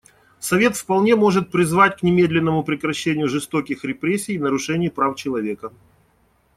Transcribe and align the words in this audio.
Совет 0.39 0.75
вполне 0.77 1.15
может 1.15 1.51
призвать 1.51 1.97
к 1.97 2.01
немедленному 2.01 2.63
прекращению 2.63 3.27
жестоких 3.29 3.83
репрессий 3.85 4.33
и 4.33 4.39
нарушений 4.39 4.89
прав 4.89 5.15
человека. 5.15 5.71